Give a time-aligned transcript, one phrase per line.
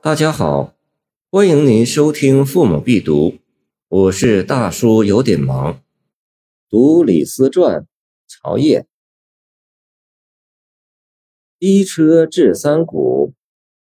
[0.00, 0.76] 大家好，
[1.28, 3.30] 欢迎您收听《父母必读》，
[3.88, 5.82] 我是大叔，有点忙。
[6.70, 7.80] 读《李斯传》，
[8.28, 8.86] 曹烨。
[11.58, 13.34] 一车至三谷，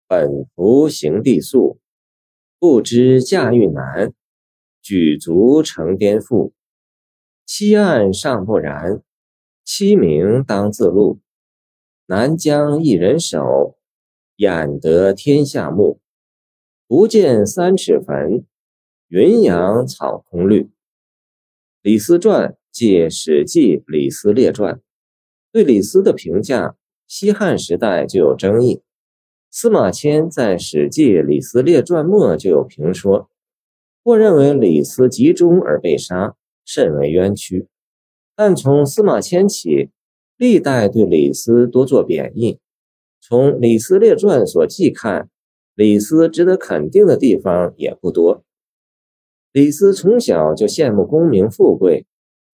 [0.07, 1.81] 本服行地速，
[2.61, 4.13] 不知驾驭难，
[4.81, 6.53] 举足成颠覆。
[7.45, 9.03] 七案尚不然，
[9.65, 11.19] 七名当自录。
[12.07, 13.77] 南疆一人守，
[14.37, 16.01] 眼得天下目。
[16.87, 18.45] 不见三尺坟，
[19.09, 20.65] 云阳草空绿。
[21.81, 24.75] 《李斯传》借《史记·李斯列传》，
[25.51, 28.83] 对李斯的评价，西汉时代就有争议。
[29.51, 33.31] 司马迁在《史记·李斯列传》末就有评说，
[34.03, 37.67] 或认为李斯集中而被杀，甚为冤屈。
[38.37, 39.89] 但从司马迁起，
[40.37, 42.59] 历代对李斯多作贬义。
[43.23, 45.31] 从《李斯列传》所记看。
[45.75, 48.45] 李斯值得肯定的地方也不多。
[49.53, 52.07] 李斯从小就羡慕功名富贵，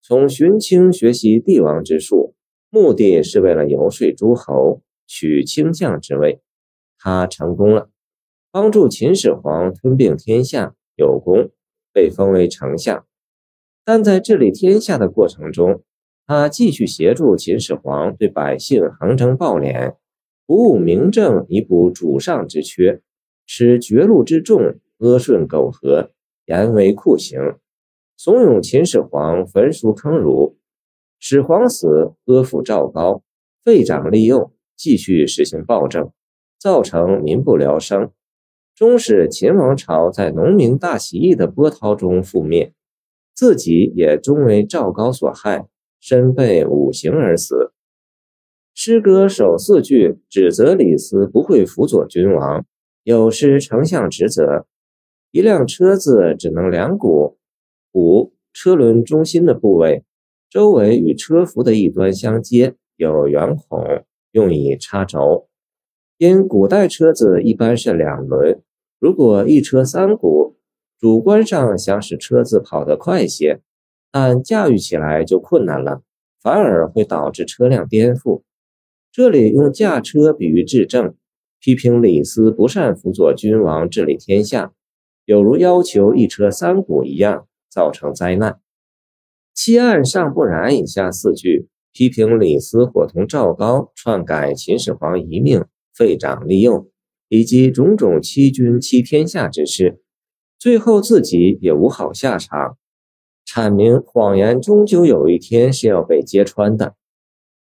[0.03, 2.35] 从荀卿学习帝王之术，
[2.71, 6.41] 目的是为了游说诸侯，取卿相之位。
[6.99, 7.91] 他成功了，
[8.51, 11.51] 帮助秦始皇吞并天下，有功，
[11.93, 13.07] 被封为丞相。
[13.85, 15.83] 但在治理天下的过程中，
[16.27, 19.97] 他继续协助秦始皇对百姓横征暴敛，
[20.47, 23.03] 不务明政，以补主上之缺。
[23.53, 26.13] 使绝路之众阿顺苟合，
[26.47, 27.57] 严为酷刑，
[28.17, 30.57] 怂恿秦始皇焚书坑儒。
[31.19, 33.25] 始皇死，阿父赵高
[33.65, 36.13] 废长立幼，继续实行暴政，
[36.61, 38.13] 造成民不聊生，
[38.73, 42.73] 终使秦王朝在农民大起义的波涛中覆灭，
[43.35, 45.67] 自己也终为赵高所害，
[45.99, 47.73] 身被五刑而死。
[48.73, 52.65] 诗歌首四句指责李斯不会辅佐君王。
[53.03, 54.67] 有失丞相职责，
[55.31, 57.39] 一辆车子只能两股，
[57.93, 60.05] 五车轮中心的部位，
[60.51, 65.49] 周围与车辐的一端相接，有圆孔，用以插轴。
[66.19, 68.61] 因古代车子一般是两轮，
[68.99, 70.59] 如果一车三股，
[70.99, 73.63] 主观上想使车子跑得快些，
[74.13, 76.03] 但驾驭起来就困难了，
[76.43, 78.43] 反而会导致车辆颠覆。
[79.11, 81.15] 这里用驾车比喻质证。
[81.61, 84.73] 批评李斯不善辅佐君王治理天下，
[85.27, 88.59] 有如要求一车三股一样，造成灾难。
[89.53, 96.89] 七案尚不然以下四句批评李斯伙同赵高篡改秦始皇遗命，废长立幼，
[97.29, 100.01] 以及种种欺君欺天下之事，
[100.59, 102.79] 最后自己也无好下场，
[103.47, 106.95] 阐明谎言终究有一天是要被揭穿的。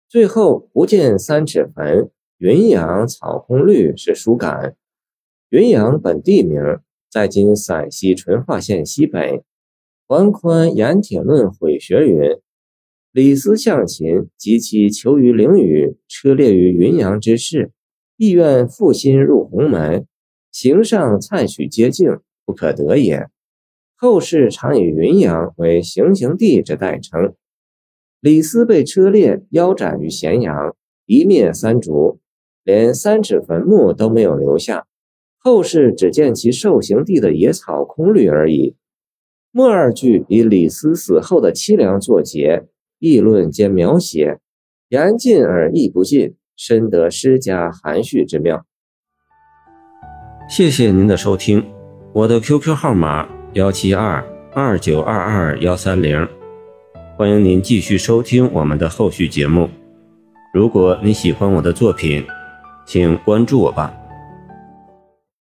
[0.07, 2.09] 最后不见三尺坟。
[2.39, 4.77] 云阳草空绿是书感。
[5.49, 6.61] 云阳本地名，
[7.11, 9.43] 在今陕西淳化县西北。
[10.07, 12.39] 桓宽《盐铁论》毁学云：
[13.11, 17.73] 李斯向秦及其求于陵宇，车裂于云阳之事，
[18.15, 20.07] 意愿复心入鸿门，
[20.49, 23.27] 行上蔡许接境，不可得也。
[23.97, 27.35] 后世常以云阳为行刑地之代称。
[28.21, 30.73] 李斯被车裂，腰斩于咸阳，
[31.05, 32.21] 一灭三族。
[32.63, 34.85] 连三尺坟墓都没有留下，
[35.37, 38.75] 后世只见其受刑地的野草空绿而已。
[39.51, 42.67] 末二句以李斯死后的凄凉作结，
[42.99, 44.39] 议论兼描写，
[44.89, 48.65] 言尽而意不尽，深得诗家含蓄之妙。
[50.47, 51.65] 谢谢您的收听，
[52.13, 56.27] 我的 QQ 号码幺七二二九二二幺三零，
[57.17, 59.69] 欢迎您继续收听我们的后续节目。
[60.53, 62.25] 如果你喜欢我的作品，
[62.89, 63.93] 请关注我吧。